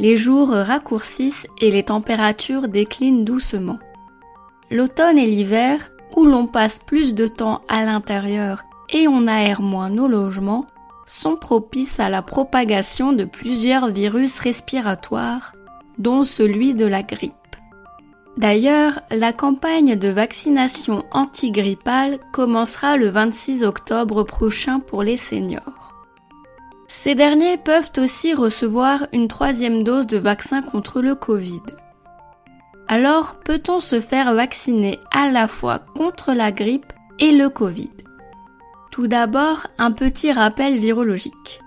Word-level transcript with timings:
Les 0.00 0.16
jours 0.16 0.48
raccourcissent 0.48 1.46
et 1.60 1.70
les 1.70 1.82
températures 1.82 2.68
déclinent 2.68 3.26
doucement. 3.26 3.78
L'automne 4.70 5.18
et 5.18 5.26
l'hiver, 5.26 5.92
où 6.16 6.24
l'on 6.24 6.46
passe 6.46 6.78
plus 6.78 7.12
de 7.14 7.26
temps 7.26 7.60
à 7.68 7.84
l'intérieur 7.84 8.62
et 8.88 9.08
on 9.08 9.26
aère 9.26 9.60
moins 9.60 9.90
nos 9.90 10.08
logements, 10.08 10.66
sont 11.04 11.36
propices 11.36 12.00
à 12.00 12.08
la 12.08 12.22
propagation 12.22 13.12
de 13.12 13.24
plusieurs 13.24 13.88
virus 13.88 14.38
respiratoires, 14.38 15.52
dont 15.98 16.24
celui 16.24 16.72
de 16.72 16.86
la 16.86 17.02
grippe. 17.02 17.34
D'ailleurs, 18.38 19.02
la 19.10 19.34
campagne 19.34 19.96
de 19.96 20.08
vaccination 20.08 21.04
antigrippale 21.10 22.18
commencera 22.32 22.96
le 22.96 23.10
26 23.10 23.64
octobre 23.64 24.22
prochain 24.22 24.80
pour 24.80 25.02
les 25.02 25.18
seniors. 25.18 25.79
Ces 26.92 27.14
derniers 27.14 27.56
peuvent 27.56 27.92
aussi 27.98 28.34
recevoir 28.34 29.06
une 29.12 29.28
troisième 29.28 29.84
dose 29.84 30.06
de 30.06 30.18
vaccin 30.18 30.60
contre 30.60 31.00
le 31.00 31.14
Covid. 31.14 31.62
Alors, 32.88 33.36
peut-on 33.44 33.78
se 33.78 34.00
faire 34.00 34.34
vacciner 34.34 34.98
à 35.12 35.30
la 35.30 35.46
fois 35.46 35.78
contre 35.94 36.32
la 36.32 36.50
grippe 36.50 36.92
et 37.20 37.30
le 37.30 37.48
Covid? 37.48 37.92
Tout 38.90 39.06
d'abord, 39.06 39.68
un 39.78 39.92
petit 39.92 40.32
rappel 40.32 40.78
virologique. 40.78 41.60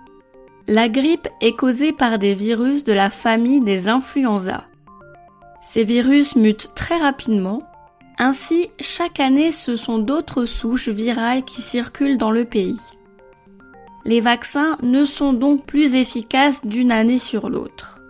La 0.68 0.90
grippe 0.90 1.30
est 1.40 1.56
causée 1.56 1.94
par 1.94 2.20
des 2.20 2.36
virus 2.36 2.84
de 2.84 2.94
la 2.94 3.10
famille 3.10 3.62
des 3.62 3.88
influenza 3.88 4.66
ces 5.64 5.86
virus 5.86 6.36
mutent 6.36 6.74
très 6.76 6.98
rapidement. 6.98 7.64
Ainsi, 8.20 8.70
chaque 8.80 9.20
année, 9.20 9.52
ce 9.52 9.76
sont 9.76 9.98
d'autres 9.98 10.46
souches 10.46 10.90
virales 10.90 11.44
qui 11.44 11.62
circulent 11.62 12.18
dans 12.18 12.32
le 12.32 12.46
pays. 12.46 12.78
Les 14.06 14.20
vaccins 14.20 14.78
ne 14.84 15.06
sont 15.06 15.34
donc 15.34 15.66
plus 15.66 15.96
efficaces 15.96 16.66
d'une 16.66 16.92
année 16.92 17.20
sur 17.20 17.50
l'autre. 17.50 18.02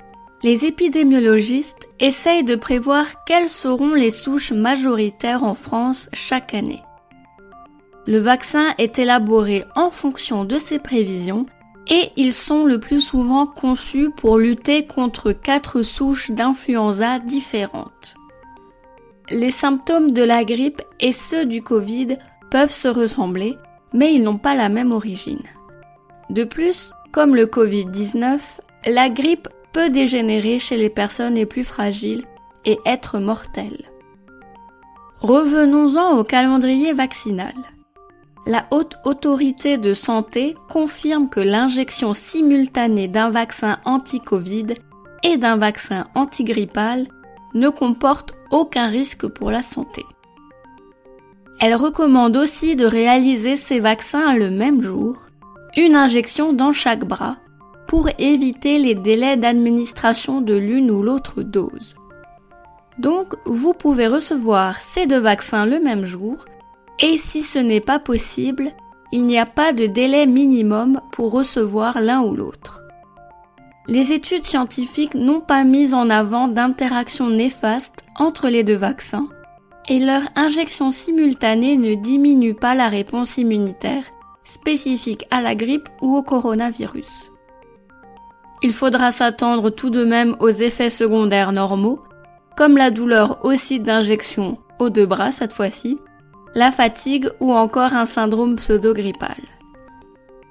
Les 0.42 0.66
épidémiologistes 0.66 1.88
essayent 2.00 2.44
de 2.44 2.56
prévoir 2.56 3.24
quelles 3.26 3.50
seront 3.50 3.94
les 3.94 4.12
souches 4.12 4.52
majoritaires 4.52 5.44
en 5.44 5.54
France 5.54 6.10
chaque 6.12 6.54
année. 6.54 6.82
Le 8.08 8.18
vaccin 8.18 8.74
est 8.78 9.00
élaboré 9.00 9.64
en 9.76 9.90
fonction 9.90 10.44
de 10.44 10.58
ces 10.58 10.80
prévisions 10.80 11.46
et 11.88 12.12
ils 12.18 12.34
sont 12.34 12.66
le 12.66 12.80
plus 12.80 13.00
souvent 13.00 13.46
conçus 13.46 14.10
pour 14.10 14.38
lutter 14.38 14.88
contre 14.88 15.32
quatre 15.32 15.84
souches 15.84 16.32
d'influenza 16.32 17.20
différentes. 17.20 18.16
Les 19.30 19.52
symptômes 19.52 20.12
de 20.12 20.24
la 20.24 20.44
grippe 20.44 20.82
et 21.00 21.12
ceux 21.12 21.46
du 21.46 21.62
Covid 21.62 22.18
peuvent 22.52 22.72
se 22.72 22.88
ressembler, 22.88 23.58
mais 23.94 24.14
ils 24.14 24.24
n'ont 24.24 24.38
pas 24.38 24.56
la 24.56 24.68
même 24.68 24.92
origine. 24.92 25.44
De 26.34 26.44
plus, 26.44 26.92
comme 27.12 27.36
le 27.36 27.46
Covid-19, 27.46 28.40
la 28.88 29.10
grippe 29.10 29.48
peut 29.72 29.90
dégénérer 29.90 30.60
chez 30.60 30.78
les 30.78 30.90
personnes 30.90 31.36
les 31.36 31.46
plus 31.46 31.64
fragiles 31.64 32.26
et 32.66 32.78
être 32.86 33.20
mortelle. 33.20 33.86
Revenons-en 35.22 36.18
au 36.18 36.24
calendrier 36.24 36.92
vaccinal 36.92 37.54
la 38.46 38.66
haute 38.72 38.98
autorité 39.06 39.78
de 39.78 39.94
santé 39.94 40.56
confirme 40.70 41.30
que 41.30 41.40
l'injection 41.40 42.14
simultanée 42.14 43.08
d'un 43.08 43.30
vaccin 43.30 43.78
anti-Covid 43.86 44.66
et 45.24 45.38
d'un 45.38 45.56
vaccin 45.56 46.08
antigrippal 46.14 47.08
ne 47.54 47.70
comporte 47.70 48.34
aucun 48.52 48.88
risque 48.88 49.28
pour 49.28 49.50
la 49.50 49.62
santé. 49.62 50.04
Elle 51.62 51.76
recommande 51.76 52.36
aussi 52.36 52.76
de 52.76 52.86
réaliser 52.86 53.56
ces 53.56 53.80
vaccins 53.80 54.36
le 54.36 54.50
même 54.50 54.82
jour, 54.82 55.28
une 55.75 55.95
injection 55.95 56.53
dans 56.53 56.72
chaque 56.72 57.06
bras, 57.06 57.38
pour 57.88 58.09
éviter 58.17 58.79
les 58.79 58.95
délais 58.95 59.38
d'administration 59.38 60.41
de 60.41 60.56
l'une 60.56 60.91
ou 60.91 61.03
l'autre 61.03 61.44
dose. 61.44 61.95
Donc, 62.97 63.35
vous 63.45 63.73
pouvez 63.73 64.07
recevoir 64.07 64.81
ces 64.81 65.06
deux 65.06 65.19
vaccins 65.19 65.66
le 65.66 65.79
même 65.79 66.06
jour 66.06 66.45
et 67.00 67.17
si 67.17 67.41
ce 67.41 67.59
n'est 67.59 67.81
pas 67.81 68.00
possible, 68.00 68.69
il 69.11 69.25
n'y 69.25 69.38
a 69.38 69.45
pas 69.45 69.73
de 69.73 69.85
délai 69.85 70.25
minimum 70.25 71.01
pour 71.11 71.31
recevoir 71.31 72.01
l'un 72.01 72.22
ou 72.22 72.35
l'autre. 72.35 72.84
Les 73.88 74.13
études 74.13 74.45
scientifiques 74.45 75.16
n'ont 75.16 75.41
pas 75.41 75.63
mis 75.63 75.94
en 75.94 76.09
avant 76.09 76.47
d'interaction 76.47 77.29
néfaste 77.29 78.05
entre 78.17 78.47
les 78.47 78.63
deux 78.63 78.75
vaccins 78.75 79.28
et 79.90 80.00
leur 80.00 80.22
injection 80.35 80.91
simultanée 80.91 81.75
ne 81.75 81.95
diminue 81.95 82.53
pas 82.53 82.75
la 82.75 82.88
réponse 82.88 83.38
immunitaire 83.38 84.05
spécifique 84.44 85.26
à 85.31 85.42
la 85.42 85.56
grippe 85.56 85.90
ou 86.02 86.16
au 86.16 86.24
coronavirus. 86.24 87.31
Il 88.62 88.72
faudra 88.72 89.12
s'attendre 89.12 89.70
tout 89.70 89.90
de 89.90 90.04
même 90.04 90.36
aux 90.40 90.50
effets 90.50 90.90
secondaires 90.90 91.52
normaux, 91.52 92.02
comme 92.56 92.78
la 92.78 92.92
douleur 92.92 93.44
aussi 93.44 93.80
d'injection 93.80 94.58
aux 94.80 94.90
deux 94.90 95.06
bras 95.06 95.32
cette 95.32 95.53
fois-ci, 95.53 96.00
la 96.56 96.72
fatigue 96.72 97.30
ou 97.40 97.53
encore 97.53 97.94
un 97.94 98.06
syndrome 98.06 98.56
pseudo-grippal. 98.56 99.36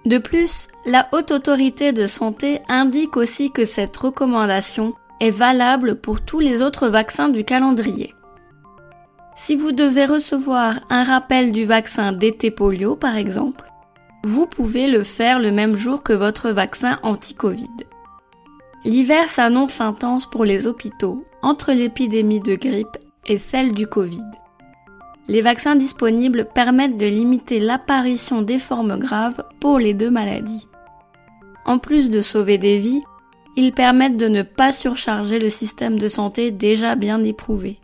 De 0.05 0.19
plus, 0.19 0.67
la 0.85 1.09
Haute 1.13 1.31
Autorité 1.31 1.93
de 1.93 2.07
Santé 2.07 2.61
indique 2.69 3.17
aussi 3.17 3.53
que 3.53 3.65
cette 3.65 3.97
recommandation 3.97 4.95
est 5.21 5.31
valable 5.31 5.95
pour 6.01 6.21
tous 6.21 6.41
les 6.41 6.61
autres 6.61 6.89
vaccins 6.89 7.29
du 7.29 7.45
calendrier. 7.45 8.15
Si 9.37 9.55
vous 9.55 9.73
devez 9.73 10.05
recevoir 10.05 10.81
un 10.91 11.05
rappel 11.05 11.53
du 11.53 11.65
vaccin 11.65 12.13
d'été 12.13 12.51
polio 12.51 12.97
par 12.97 13.17
exemple, 13.17 13.72
vous 14.25 14.47
pouvez 14.47 14.89
le 14.89 15.03
faire 15.03 15.39
le 15.39 15.51
même 15.51 15.77
jour 15.77 16.03
que 16.03 16.13
votre 16.13 16.51
vaccin 16.51 16.99
anti-Covid. 17.03 17.69
L'hiver 18.85 19.29
s'annonce 19.29 19.81
intense 19.81 20.29
pour 20.29 20.45
les 20.45 20.67
hôpitaux 20.67 21.25
entre 21.43 21.73
l'épidémie 21.73 22.41
de 22.41 22.55
grippe 22.55 22.99
et 23.27 23.39
celle 23.39 23.73
du 23.73 23.87
Covid 23.87 24.25
les 25.29 25.41
vaccins 25.41 25.77
disponibles 25.77 26.47
permettent 26.53 26.97
de 26.97 27.07
limiter 27.07 27.61
l'apparition 27.61 28.43
des 28.43 28.59
formes 28.59 28.99
graves 28.99 29.45
pour 29.61 29.79
les 29.79 29.95
deux 29.95 30.11
maladies. 30.11 30.67
En 31.65 31.79
plus 31.79 32.11
de 32.11 32.21
sauver 32.21 32.59
des 32.59 32.79
vies, 32.79 33.03
ils 33.57 33.73
permettent 33.73 34.17
de 34.17 34.29
ne 34.29 34.43
pas 34.43 34.73
surcharger 34.73 35.39
le 35.39 35.51
système 35.51 35.99
de 35.99 36.09
santé 36.09 36.51
déjà 36.51 36.97
bien 36.97 37.23
éprouvé. 37.23 37.79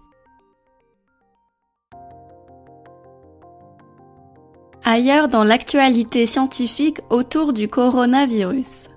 Ailleurs 4.90 5.28
dans 5.28 5.44
l'actualité 5.44 6.24
scientifique 6.24 7.00
autour 7.10 7.52
du 7.52 7.68
coronavirus. 7.68 8.88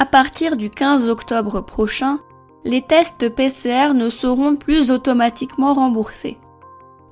À 0.00 0.06
partir 0.06 0.56
du 0.56 0.70
15 0.70 1.08
octobre 1.08 1.60
prochain, 1.60 2.18
les 2.64 2.82
tests 2.82 3.28
PCR 3.28 3.94
ne 3.94 4.08
seront 4.08 4.56
plus 4.56 4.90
automatiquement 4.90 5.72
remboursés. 5.72 6.36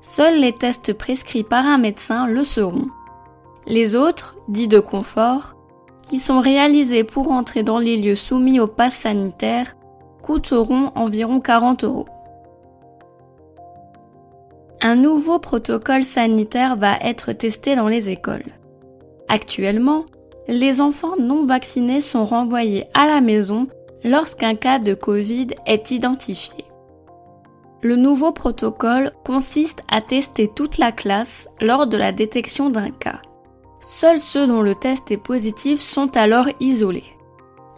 Seuls 0.01 0.37
les 0.37 0.51
tests 0.51 0.91
prescrits 0.91 1.45
par 1.45 1.65
un 1.65 1.77
médecin 1.77 2.27
le 2.27 2.43
seront. 2.43 2.89
Les 3.67 3.95
autres, 3.95 4.35
dits 4.49 4.67
de 4.67 4.79
confort, 4.79 5.55
qui 6.01 6.19
sont 6.19 6.41
réalisés 6.41 7.05
pour 7.05 7.31
entrer 7.31 7.63
dans 7.63 7.79
les 7.79 7.95
lieux 7.95 8.15
soumis 8.15 8.59
au 8.59 8.67
pass 8.67 8.95
sanitaire, 8.95 9.77
coûteront 10.21 10.91
environ 10.95 11.39
40 11.39 11.85
euros. 11.85 12.07
Un 14.85 14.95
nouveau 14.97 15.39
protocole 15.39 16.03
sanitaire 16.03 16.75
va 16.75 16.97
être 16.99 17.31
testé 17.31 17.77
dans 17.77 17.87
les 17.87 18.09
écoles. 18.09 18.43
Actuellement, 19.29 20.03
les 20.49 20.81
enfants 20.81 21.15
non 21.17 21.45
vaccinés 21.45 22.01
sont 22.01 22.25
renvoyés 22.25 22.83
à 22.93 23.07
la 23.07 23.21
maison 23.21 23.67
lorsqu'un 24.03 24.55
cas 24.55 24.79
de 24.79 24.93
Covid 24.93 25.47
est 25.65 25.91
identifié. 25.91 26.65
Le 27.81 27.95
nouveau 27.95 28.33
protocole 28.33 29.11
consiste 29.23 29.83
à 29.89 30.01
tester 30.01 30.49
toute 30.49 30.77
la 30.77 30.91
classe 30.91 31.47
lors 31.61 31.87
de 31.87 31.95
la 31.95 32.11
détection 32.11 32.69
d'un 32.69 32.89
cas. 32.89 33.21
Seuls 33.79 34.19
ceux 34.19 34.47
dont 34.47 34.61
le 34.61 34.75
test 34.75 35.11
est 35.11 35.17
positif 35.17 35.79
sont 35.79 36.17
alors 36.17 36.47
isolés. 36.59 37.15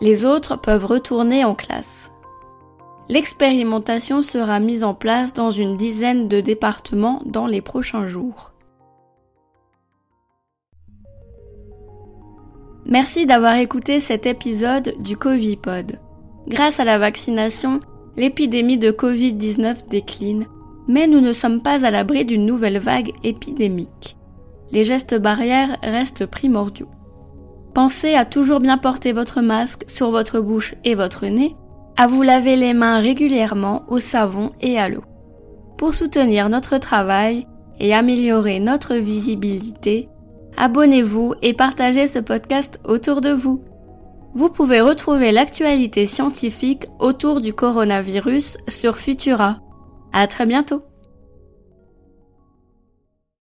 Les 0.01 0.25
autres 0.25 0.59
peuvent 0.59 0.87
retourner 0.87 1.45
en 1.45 1.53
classe. 1.53 2.09
L'expérimentation 3.07 4.21
sera 4.23 4.59
mise 4.59 4.83
en 4.83 4.95
place 4.95 5.33
dans 5.33 5.51
une 5.51 5.77
dizaine 5.77 6.27
de 6.27 6.41
départements 6.41 7.21
dans 7.25 7.45
les 7.45 7.61
prochains 7.61 8.07
jours. 8.07 8.51
Merci 12.87 13.25
d'avoir 13.25 13.55
écouté 13.55 13.99
cet 13.99 14.25
épisode 14.25 14.95
du 14.99 15.17
Covipod. 15.17 15.99
Grâce 16.47 16.79
à 16.79 16.83
la 16.83 16.97
vaccination, 16.97 17.79
l'épidémie 18.15 18.77
de 18.77 18.91
Covid-19 18.91 19.87
décline, 19.89 20.47
mais 20.87 21.07
nous 21.07 21.19
ne 21.19 21.33
sommes 21.33 21.61
pas 21.61 21.85
à 21.85 21.91
l'abri 21.91 22.25
d'une 22.25 22.45
nouvelle 22.45 22.79
vague 22.79 23.11
épidémique. 23.23 24.17
Les 24.71 24.83
gestes 24.83 25.15
barrières 25.15 25.77
restent 25.83 26.25
primordiaux. 26.25 26.89
Pensez 27.73 28.13
à 28.13 28.25
toujours 28.25 28.59
bien 28.59 28.77
porter 28.77 29.11
votre 29.11 29.41
masque 29.41 29.83
sur 29.87 30.09
votre 30.09 30.39
bouche 30.39 30.75
et 30.83 30.95
votre 30.95 31.25
nez, 31.25 31.55
à 31.97 32.07
vous 32.07 32.21
laver 32.21 32.55
les 32.55 32.73
mains 32.73 32.99
régulièrement 32.99 33.83
au 33.87 33.99
savon 33.99 34.49
et 34.61 34.79
à 34.79 34.89
l'eau. 34.89 35.03
Pour 35.77 35.93
soutenir 35.93 36.49
notre 36.49 36.77
travail 36.77 37.47
et 37.79 37.93
améliorer 37.93 38.59
notre 38.59 38.95
visibilité, 38.95 40.09
abonnez-vous 40.57 41.35
et 41.41 41.53
partagez 41.53 42.07
ce 42.07 42.19
podcast 42.19 42.79
autour 42.85 43.21
de 43.21 43.31
vous. 43.31 43.61
Vous 44.33 44.49
pouvez 44.49 44.81
retrouver 44.81 45.31
l'actualité 45.31 46.07
scientifique 46.07 46.87
autour 46.99 47.39
du 47.39 47.53
coronavirus 47.53 48.57
sur 48.67 48.97
Futura. 48.97 49.59
À 50.11 50.27
très 50.27 50.45
bientôt! 50.45 50.83